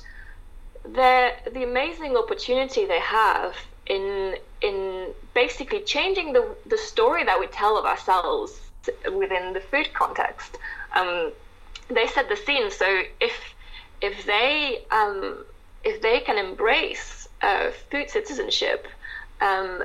[0.93, 3.55] the the amazing opportunity they have
[3.87, 8.59] in in basically changing the the story that we tell of ourselves
[9.13, 10.57] within the food context.
[10.93, 11.31] Um,
[11.89, 12.71] they set the scene.
[12.71, 13.55] So if
[14.01, 15.45] if they um,
[15.83, 18.87] if they can embrace uh, food citizenship,
[19.41, 19.83] um,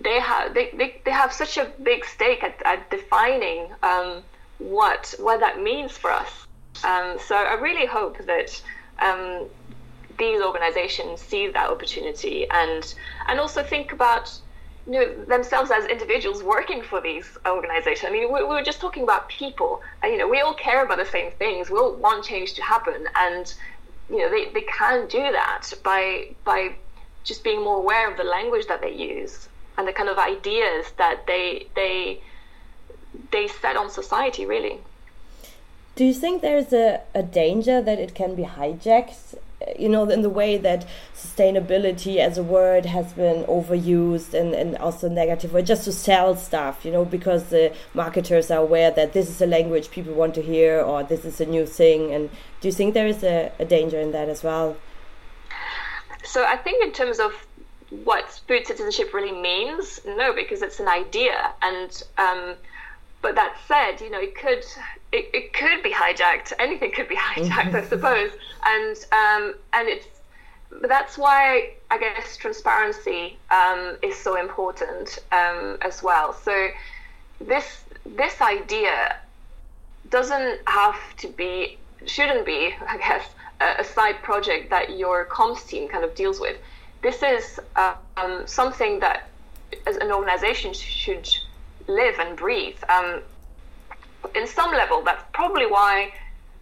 [0.00, 4.22] they have they, they, they have such a big stake at, at defining um,
[4.58, 6.46] what what that means for us.
[6.84, 8.62] Um, so I really hope that
[9.00, 9.46] um,
[10.18, 12.94] these organizations see that opportunity and
[13.28, 14.38] and also think about
[14.86, 18.08] you know themselves as individuals working for these organizations.
[18.08, 20.84] I mean, we, we were just talking about people, and you know, we all care
[20.84, 21.70] about the same things.
[21.70, 23.52] We all want change to happen, and
[24.08, 26.76] you know, they, they can do that by by
[27.24, 30.86] just being more aware of the language that they use and the kind of ideas
[30.96, 32.20] that they they
[33.32, 34.46] they set on society.
[34.46, 34.78] Really.
[35.96, 39.36] Do you think there's a, a danger that it can be hijacked
[39.78, 44.76] you know, in the way that sustainability as a word has been overused and, and
[44.78, 49.12] also negative way, just to sell stuff, you know, because the marketers are aware that
[49.12, 52.12] this is a language people want to hear or this is a new thing.
[52.12, 54.76] And do you think there is a, a danger in that as well?
[56.24, 57.32] So I think in terms of
[58.04, 61.52] what food citizenship really means, no, because it's an idea.
[61.62, 62.54] And um,
[63.22, 64.64] but that said, you know, it could
[65.16, 66.52] it, it could be hijacked.
[66.58, 68.32] Anything could be hijacked, I suppose.
[68.64, 70.06] And um, and it's
[70.70, 76.34] but that's why I guess transparency um, is so important um, as well.
[76.34, 76.68] So
[77.40, 79.16] this this idea
[80.10, 83.24] doesn't have to be shouldn't be I guess
[83.60, 86.58] a, a side project that your comms team kind of deals with.
[87.02, 89.28] This is um, something that
[89.86, 91.28] as an organization should
[91.86, 92.78] live and breathe.
[94.34, 96.12] In some level, that's probably why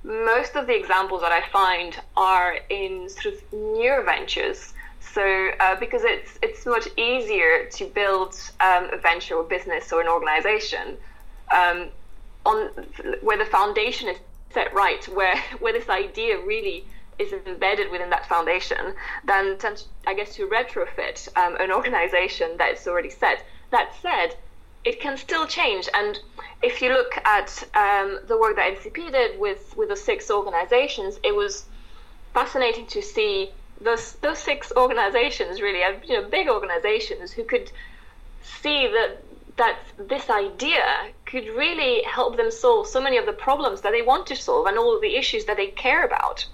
[0.04, 4.74] most of the examples that I find are in sort of newer ventures.
[5.00, 10.00] So uh, because it's it's much easier to build um, a venture or business or
[10.00, 10.96] an organization
[11.54, 11.88] um,
[12.44, 12.68] on
[13.22, 14.18] where the foundation is
[14.52, 16.84] set right, where where this idea really
[17.18, 19.56] is embedded within that foundation, than
[20.06, 23.44] I guess to retrofit um, an organization that's already set.
[23.70, 24.36] That said,
[24.84, 25.88] it can still change.
[25.94, 26.18] And
[26.62, 31.18] if you look at um, the work that NCP did with, with the six organizations,
[31.24, 31.64] it was
[32.32, 37.70] fascinating to see those those six organizations really, you know, big organizations who could
[38.42, 39.22] see that
[39.56, 40.84] that this idea
[41.26, 44.66] could really help them solve so many of the problems that they want to solve
[44.66, 46.46] and all the issues that they care about.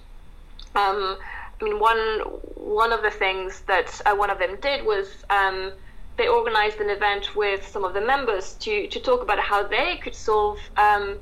[0.75, 1.17] Um,
[1.61, 1.99] I mean, one
[2.55, 5.73] one of the things that uh, one of them did was um,
[6.17, 9.97] they organized an event with some of the members to, to talk about how they
[10.03, 11.19] could solve um,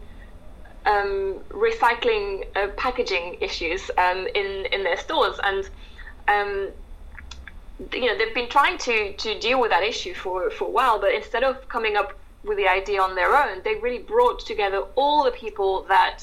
[0.87, 5.39] um, recycling uh, packaging issues um, in, in their stores.
[5.43, 5.69] And,
[6.27, 6.71] um,
[7.93, 11.01] you know, they've been trying to, to deal with that issue for, for a while,
[11.01, 14.79] but instead of coming up with the idea on their own, they really brought together
[14.97, 16.23] all the people that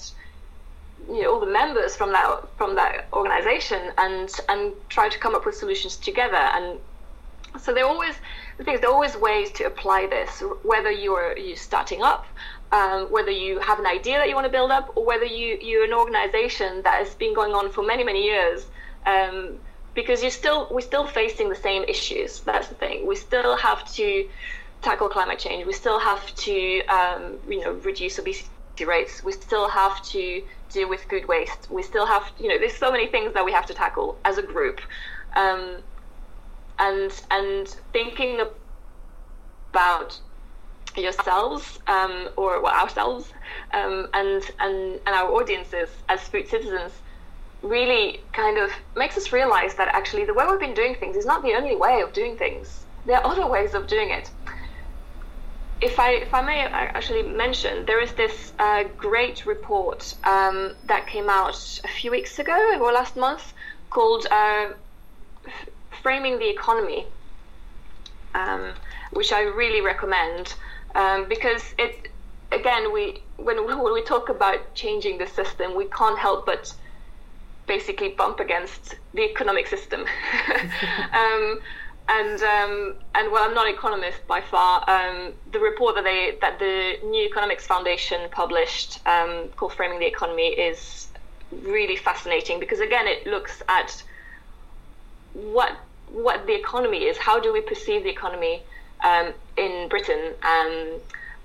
[1.10, 5.36] you know all the members from that from that organization and and try to come
[5.36, 6.80] up with solutions together and
[7.60, 8.16] so they're always
[8.58, 12.26] the thing is there are always ways to apply this, whether you're you starting up,
[12.72, 15.58] um, whether you have an idea that you want to build up, or whether you
[15.62, 18.66] you're an organization that has been going on for many many years.
[19.06, 19.60] Um,
[19.94, 22.42] because you're still we're still facing the same issues.
[22.42, 23.08] That's the thing.
[23.08, 24.28] We still have to
[24.82, 25.66] tackle climate change.
[25.66, 29.24] We still have to um, you know reduce obesity rates.
[29.24, 31.72] We still have to deal with food waste.
[31.72, 34.38] We still have you know there's so many things that we have to tackle as
[34.38, 34.82] a group.
[36.78, 38.42] And and thinking
[39.72, 40.20] about
[40.98, 43.32] yourselves um, or well, ourselves
[43.74, 46.92] um, and, and and our audiences as food citizens
[47.62, 51.26] really kind of makes us realize that actually the way we've been doing things is
[51.26, 52.86] not the only way of doing things.
[53.06, 54.30] There are other ways of doing it.
[55.82, 61.08] If I if I may actually mention, there is this uh, great report um, that
[61.08, 63.54] came out a few weeks ago or last month
[63.90, 64.68] called uh,
[66.06, 67.04] framing the economy,
[68.36, 68.74] um,
[69.14, 70.54] which I really recommend
[70.94, 72.12] um, because it
[72.52, 76.72] again we when, when we talk about changing the system, we can't help but
[77.66, 78.84] basically bump against
[79.16, 80.02] the economic system.
[81.22, 81.60] um,
[82.08, 84.88] and um, and well, I'm not an economist by far.
[84.88, 90.06] Um, the report that they that the New Economics Foundation published um, called "Framing the
[90.16, 91.08] Economy" is
[91.64, 94.04] really fascinating because again, it looks at
[95.34, 95.72] what
[96.16, 97.18] what the economy is.
[97.18, 98.64] How do we perceive the economy
[99.04, 101.00] um, in Britain, um,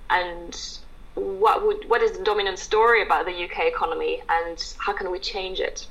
[0.09, 0.79] and
[1.15, 5.19] what would what is the dominant story about the UK economy, and how can we
[5.19, 5.87] change it?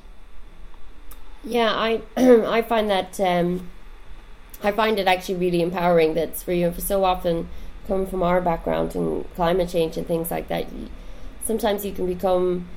[1.45, 3.69] Yeah, I I find that um,
[4.63, 6.15] I find it actually really empowering.
[6.15, 7.49] that for you for so often
[7.87, 10.67] coming from our background in climate change and things like that.
[11.45, 12.69] Sometimes you can become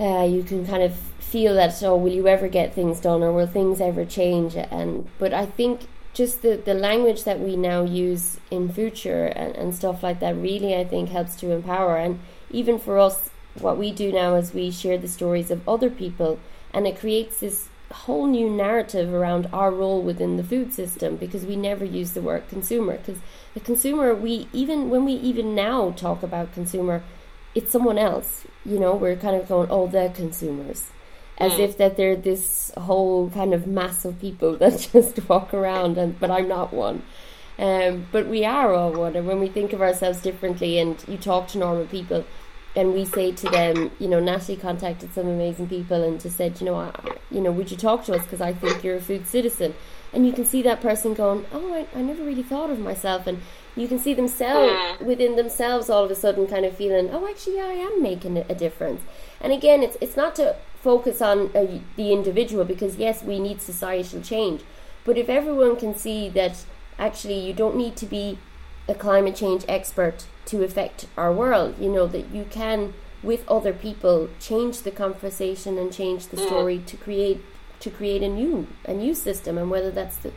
[0.00, 3.32] uh, you can kind of feel that oh will you ever get things done or
[3.32, 4.56] will things ever change?
[4.56, 9.54] And but I think just the, the language that we now use in future and,
[9.54, 11.96] and stuff like that really I think helps to empower.
[11.96, 12.18] And
[12.50, 16.38] even for us what we do now is we share the stories of other people
[16.72, 21.44] and it creates this whole new narrative around our role within the food system because
[21.44, 22.96] we never use the word consumer.
[22.96, 23.20] Because
[23.54, 27.02] the consumer we even when we even now talk about consumer
[27.54, 30.90] it's someone else you know we're kind of going oh the consumers
[31.40, 31.60] as mm.
[31.60, 36.20] if that they're this whole kind of mass of people that just walk around and
[36.20, 37.02] but I'm not one.
[37.58, 41.18] Um, but we are all one and when we think of ourselves differently and you
[41.18, 42.24] talk to normal people
[42.76, 46.60] and we say to them, you know, Natalie contacted some amazing people and just said,
[46.60, 46.92] you know, I,
[47.30, 49.74] you know, would you talk to us because I think you're a food citizen,
[50.12, 53.26] and you can see that person going, oh, I, I never really thought of myself,
[53.26, 53.42] and
[53.76, 55.06] you can see themselves mm.
[55.06, 58.36] within themselves all of a sudden kind of feeling, oh, actually, yeah, I am making
[58.36, 59.00] a difference.
[59.40, 63.60] And again, it's it's not to focus on uh, the individual because yes, we need
[63.60, 64.62] societal change.
[65.04, 66.64] But if everyone can see that
[66.98, 68.38] actually you don't need to be
[68.88, 73.72] a climate change expert to affect our world, you know, that you can with other
[73.72, 76.46] people change the conversation and change the mm.
[76.46, 77.42] story to create
[77.78, 80.32] to create a new a new system and whether that's the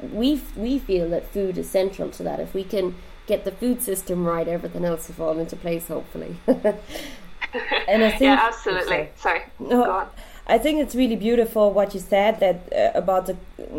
[0.00, 2.94] we we feel that food is central to that if we can
[3.26, 6.36] get the food system right everything else will fall into place hopefully
[7.88, 9.08] and I think yeah, absolutely.
[9.16, 9.40] Sorry.
[9.40, 9.42] sorry.
[9.58, 10.08] No,
[10.46, 13.36] I think it's really beautiful what you said that uh, about the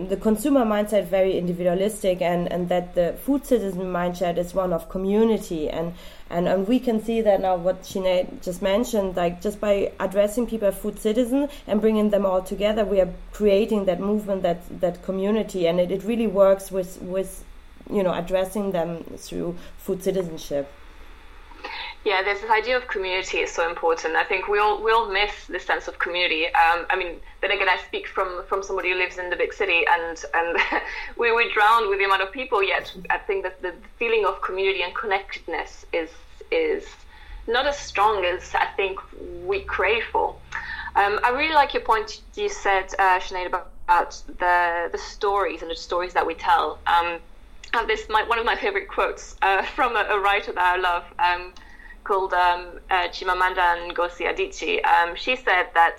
[0.09, 4.89] the consumer mindset very individualistic and and that the food citizen mindset is one of
[4.89, 5.69] community.
[5.69, 5.93] And
[6.31, 10.47] and, and we can see that now what Sinead just mentioned like just by addressing
[10.47, 14.63] people as food citizen and bringing them all together we are creating that movement that
[14.81, 15.67] that community.
[15.67, 17.43] And it, it really works with with
[17.91, 20.67] you know addressing them through food citizenship
[22.05, 24.15] yeah, there's this idea of community is so important.
[24.15, 26.45] I think we all we all miss this sense of community.
[26.45, 29.51] Um, I mean, then again, I speak from from somebody who lives in the big
[29.51, 30.57] city, and and
[31.17, 32.61] we we drown with the amount of people.
[32.61, 36.11] Yet, I think that the feeling of community and connectedness is
[36.51, 36.85] is
[37.47, 38.99] not as strong as I think
[39.43, 40.35] we crave for.
[40.95, 45.63] Um, I really like your point you said, uh, Sinead, about, about the the stories
[45.63, 46.77] and the stories that we tell.
[46.85, 47.17] Um,
[47.73, 50.63] I have this my, one of my favorite quotes uh, from a, a, writer that
[50.63, 51.03] I love.
[52.05, 54.77] Called um, uh, Chimamanda Ngozi Adichie.
[54.85, 55.97] Um, she said that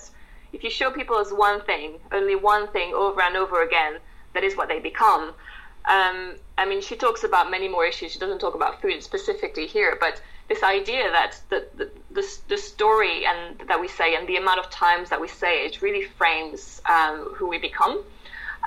[0.53, 3.99] if you show people as one thing, only one thing over and over again,
[4.33, 5.35] that is what they become.
[5.97, 8.13] Um, I mean, she talks about many more issues.
[8.13, 12.57] She doesn't talk about food specifically here, but this idea that the, the, the, the
[12.57, 16.05] story and that we say and the amount of times that we say it really
[16.05, 18.03] frames um, who we become.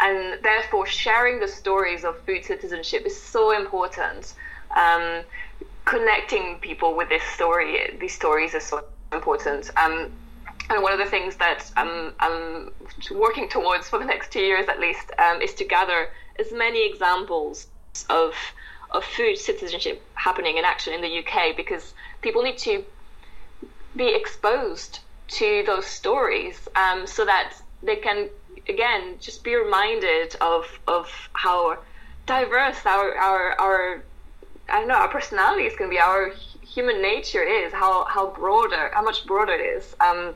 [0.01, 4.33] And therefore, sharing the stories of food citizenship is so important.
[4.75, 5.23] Um,
[5.89, 9.71] connecting people with this story, these stories is so important.
[9.75, 10.11] Um,
[10.69, 12.71] and one of the things that I'm, I'm,
[13.11, 16.87] working towards for the next two years at least um, is to gather as many
[16.87, 17.67] examples
[18.09, 18.33] of
[18.91, 22.83] of food citizenship happening in action in the UK because people need to
[23.95, 28.29] be exposed to those stories um, so that they can
[28.67, 31.77] again just be reminded of of how
[32.25, 34.03] diverse our our, our
[34.72, 38.28] I don't know, our personality is going to be our human nature is how how
[38.32, 39.95] broader, how much broader it is.
[39.99, 40.36] Um,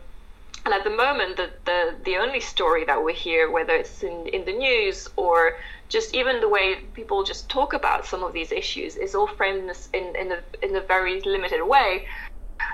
[0.66, 4.28] and at the moment, the, the the only story that we hear, whether it's in
[4.28, 5.54] in the news or
[5.90, 9.72] just even the way people just talk about some of these issues, is all framed
[9.94, 12.06] in in a in a very limited way.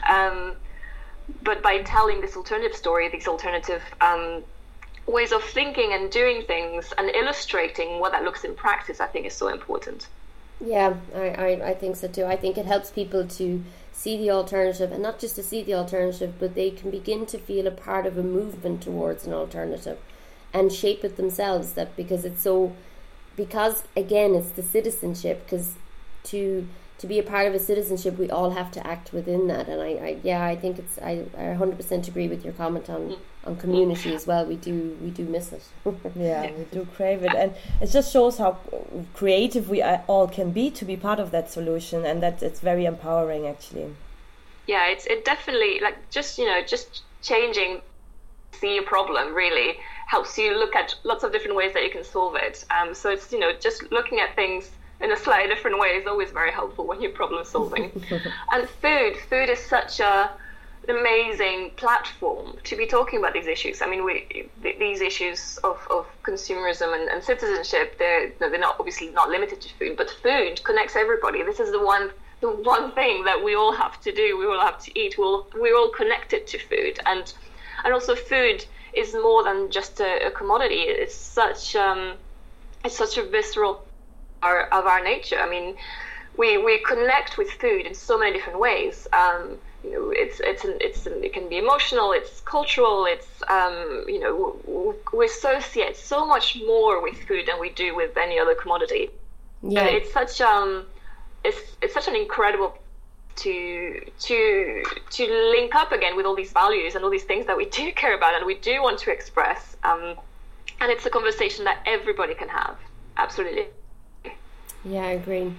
[0.09, 0.53] Um,
[1.43, 4.43] but by telling this alternative story, these alternative um,
[5.07, 9.25] ways of thinking and doing things, and illustrating what that looks in practice, I think
[9.25, 10.07] is so important.
[10.63, 12.25] Yeah, I, I, I think so too.
[12.25, 15.73] I think it helps people to see the alternative and not just to see the
[15.73, 19.97] alternative, but they can begin to feel a part of a movement towards an alternative
[20.53, 21.73] and shape it themselves.
[21.73, 22.73] That because it's so,
[23.37, 25.45] because again, it's the citizenship.
[25.45, 25.75] Because
[26.25, 26.67] to
[26.99, 29.67] to be a part of a citizenship, we all have to act within that.
[29.67, 33.17] And I, I yeah, I think it's I, I 100% agree with your comment on
[33.45, 34.45] on community as well.
[34.45, 35.63] We do we do miss it.
[36.15, 38.57] yeah, we do crave it, and it just shows how
[39.13, 42.85] creative we all can be to be part of that solution, and that it's very
[42.85, 43.95] empowering actually.
[44.67, 47.81] Yeah, it's it definitely like just you know just changing
[48.51, 49.77] see a problem really
[50.07, 52.65] helps you look at lots of different ways that you can solve it.
[52.77, 54.71] Um, so it's you know just looking at things
[55.01, 57.91] in a slightly different way is always very helpful when you're problem solving.
[58.51, 60.29] and food, food is such a
[60.87, 63.81] an amazing platform to be talking about these issues.
[63.81, 69.09] I mean, we, these issues of, of consumerism and, and citizenship, they're, they're not obviously
[69.09, 71.43] not limited to food, but food connects everybody.
[71.43, 74.37] This is the one the one thing that we all have to do.
[74.37, 75.17] We all have to eat.
[75.17, 77.33] We'll, we're all connected to food, and
[77.83, 80.83] and also food is more than just a, a commodity.
[80.83, 82.13] It's such um,
[82.85, 83.83] it's such a visceral
[84.43, 85.37] our, of our nature.
[85.37, 85.75] I mean,
[86.37, 89.07] we we connect with food in so many different ways.
[89.13, 93.27] Um, you know, it's it's an, it's an, it can be emotional, it's cultural, it's
[93.49, 98.39] um, you know, we associate so much more with food than we do with any
[98.39, 99.09] other commodity.
[99.61, 100.85] Yeah, it's such um,
[101.43, 102.77] it's it's such an incredible
[103.37, 107.55] to to to link up again with all these values and all these things that
[107.55, 109.75] we do care about and we do want to express.
[109.83, 110.15] Um,
[110.81, 112.77] and it's a conversation that everybody can have.
[113.17, 113.67] Absolutely.
[114.83, 115.53] Yeah, I agree.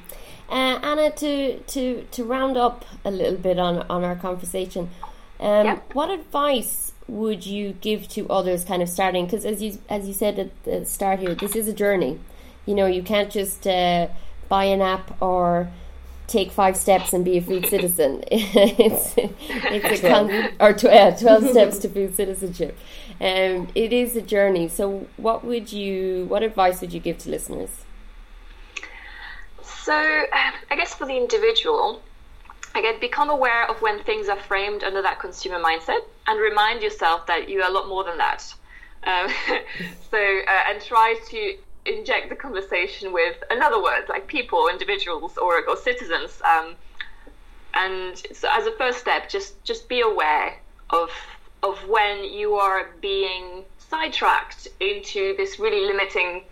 [0.49, 4.91] Uh, Anna, to, to, to round up a little bit on, on our conversation,
[5.39, 5.79] um, yeah.
[5.93, 9.27] what advice would you give to others kind of starting?
[9.27, 12.19] Because as you, as you said at the start here, this is a journey.
[12.67, 14.09] You know, you can't just uh,
[14.49, 15.71] buy an app or
[16.27, 18.23] take five steps and be a food citizen.
[18.31, 22.79] it's it's a con- or tw- uh, twelve steps to food citizenship.
[23.21, 24.69] Um, it is a journey.
[24.69, 26.27] So, what would you?
[26.27, 27.85] What advice would you give to listeners?
[29.91, 32.01] So, um, I guess for the individual,
[32.77, 37.27] again, become aware of when things are framed under that consumer mindset and remind yourself
[37.27, 38.55] that you are a lot more than that.
[39.03, 39.29] Um,
[40.13, 45.69] so, uh, and try to inject the conversation with another word like people, individuals, or,
[45.69, 46.41] or citizens.
[46.45, 46.77] Um,
[47.75, 50.57] and so, as a first step, just just be aware
[50.91, 51.11] of
[51.65, 56.45] of when you are being sidetracked into this really limiting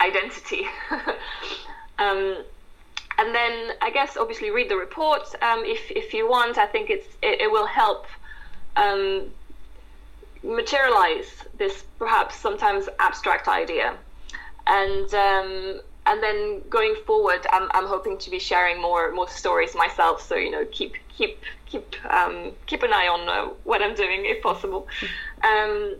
[0.00, 0.66] identity.
[1.98, 2.44] um,
[3.20, 6.56] and then I guess obviously read the report um, if if you want.
[6.56, 8.06] I think it's it, it will help
[8.76, 9.26] um,
[10.42, 13.94] materialize this perhaps sometimes abstract idea,
[14.66, 19.74] and um, and then going forward, I'm, I'm hoping to be sharing more more stories
[19.74, 20.22] myself.
[20.26, 24.22] So you know, keep keep keep um, keep an eye on uh, what I'm doing
[24.24, 24.88] if possible.
[25.44, 25.96] Um,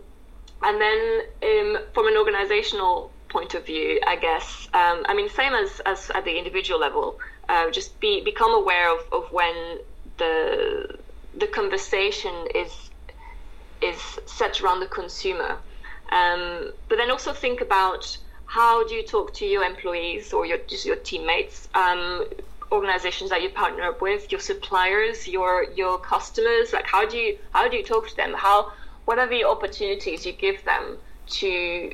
[0.62, 5.55] and then um, from an organizational point of view, I guess, um, I mean, same
[5.55, 7.18] as, as at the individual level,
[7.49, 9.78] uh, just be become aware of, of when
[10.18, 10.99] the
[11.37, 12.91] the conversation is
[13.81, 15.57] is set around the consumer.
[16.12, 20.59] Um, but then also think about how do you talk to your employees or your
[20.68, 22.24] just your teammates, um,
[22.72, 26.72] organizations that you partner up with, your suppliers, your your customers.
[26.72, 28.35] Like how do you how do you talk to them?
[28.37, 28.72] How
[29.07, 30.99] what are the opportunities you give them
[31.41, 31.93] to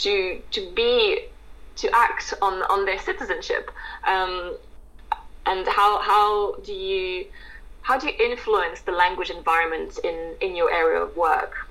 [0.00, 1.26] to to be
[1.76, 3.70] to act on on their citizenship?
[4.06, 4.56] Um,
[5.46, 7.26] and how how do you
[7.82, 11.66] how do you influence the language environment in in your area of work?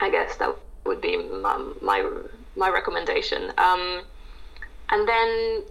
[0.00, 2.10] I guess that would be my, my
[2.56, 3.52] my recommendation.
[3.56, 4.02] Um,
[4.90, 5.62] and then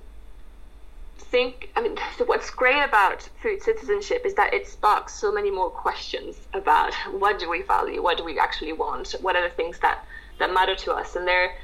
[1.31, 5.69] think, I mean, what's great about food citizenship is that it sparks so many more
[5.69, 9.79] questions about what do we value, what do we actually want, what are the things
[9.79, 10.05] that,
[10.39, 11.15] that matter to us.
[11.15, 11.55] And there,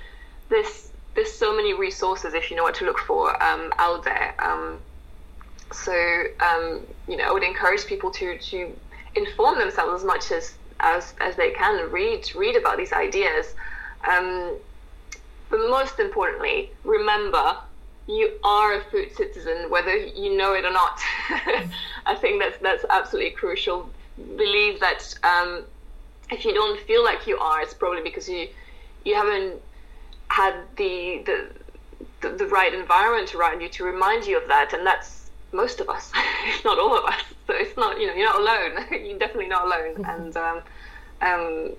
[0.50, 4.36] there's, there's so many resources if you know what to look for um, out there.
[4.40, 4.80] Um,
[5.72, 8.74] so, um, you know, I would encourage people to, to
[9.16, 13.54] inform themselves as much as, as, as they can, read, read about these ideas.
[14.08, 14.56] Um,
[15.50, 17.58] but most importantly, remember
[18.08, 21.00] you are a food citizen, whether you know it or not.
[22.06, 23.90] I think that's that's absolutely crucial.
[24.18, 25.64] Believe that um,
[26.32, 28.48] if you don't feel like you are, it's probably because you
[29.04, 29.62] you haven't
[30.30, 31.50] had the, the
[32.22, 35.90] the, the right environment around you to remind you of that, and that's most of
[35.90, 36.12] us,
[36.48, 37.22] if not all of us.
[37.48, 38.86] So it's not you know you're not alone.
[39.06, 40.62] you're definitely not alone, and um,
[41.22, 41.70] um,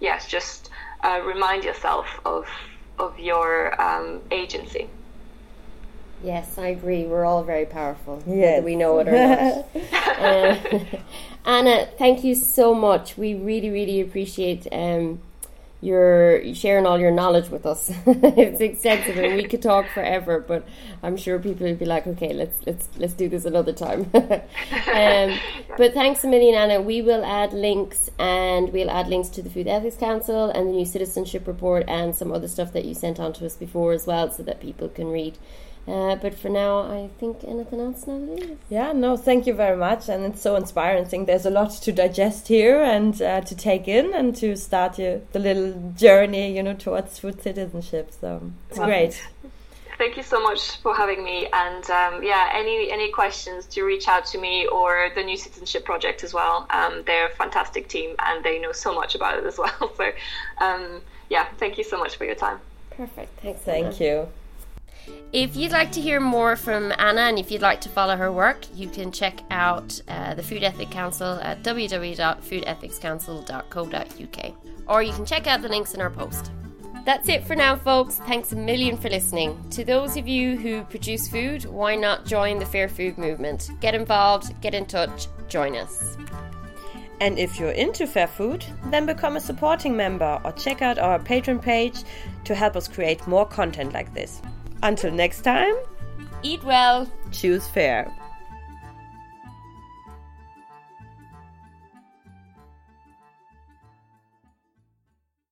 [0.00, 0.70] yes, just
[1.02, 2.46] uh, remind yourself of
[2.98, 4.88] of your um, agency.
[6.22, 7.04] Yes, I agree.
[7.04, 8.36] We're all very powerful, yes.
[8.36, 9.66] whether we know it or not.
[10.20, 10.98] uh,
[11.44, 13.18] Anna, thank you so much.
[13.18, 15.20] We really, really appreciate um,
[15.82, 17.90] your sharing all your knowledge with us.
[18.06, 20.38] it's extensive, and we could talk forever.
[20.38, 20.64] But
[21.02, 25.38] I'm sure people would be like, "Okay, let's let's let's do this another time." um,
[25.76, 26.80] but thanks a million, Anna.
[26.80, 30.72] We will add links, and we'll add links to the Food Ethics Council and the
[30.72, 34.06] new citizenship report, and some other stuff that you sent on to us before as
[34.06, 35.36] well, so that people can read.
[35.86, 38.56] Uh, but for now, I think anything else, Natalie?
[38.70, 40.08] Yeah, no, thank you very much.
[40.08, 41.04] And it's so inspiring.
[41.04, 44.56] I think there's a lot to digest here and uh, to take in and to
[44.56, 48.12] start your, the little journey, you know, towards food citizenship.
[48.20, 49.20] So it's great.
[49.98, 51.48] Thank you so much for having me.
[51.52, 55.84] And um, yeah, any any questions, to reach out to me or the New Citizenship
[55.84, 56.66] Project as well.
[56.70, 59.92] Um, they're a fantastic team and they know so much about it as well.
[59.96, 60.12] So
[60.64, 62.58] um, yeah, thank you so much for your time.
[62.90, 63.40] Perfect.
[63.40, 63.60] Thanks.
[63.62, 64.28] Thank you.
[65.32, 68.30] If you'd like to hear more from Anna and if you'd like to follow her
[68.30, 74.54] work, you can check out uh, the Food Ethics Council at www.foodethicscouncil.co.uk
[74.88, 76.50] or you can check out the links in our post.
[77.04, 78.18] That's it for now, folks.
[78.18, 79.60] Thanks a million for listening.
[79.70, 83.70] To those of you who produce food, why not join the Fair Food movement?
[83.80, 86.16] Get involved, get in touch, join us.
[87.20, 91.18] And if you're into fair food, then become a supporting member or check out our
[91.18, 92.02] Patreon page
[92.44, 94.42] to help us create more content like this.
[94.82, 95.74] Until next time,
[96.42, 98.12] eat well, choose fair.